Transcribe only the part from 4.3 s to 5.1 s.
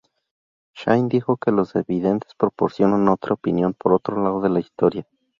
de la historia".